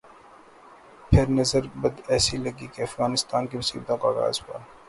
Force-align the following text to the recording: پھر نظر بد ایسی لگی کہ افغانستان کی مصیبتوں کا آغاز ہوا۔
پھر 1.09 1.25
نظر 1.39 1.63
بد 1.81 1.95
ایسی 2.11 2.37
لگی 2.37 2.67
کہ 2.73 2.81
افغانستان 2.81 3.47
کی 3.47 3.57
مصیبتوں 3.57 3.97
کا 3.97 4.07
آغاز 4.09 4.41
ہوا۔ 4.41 4.57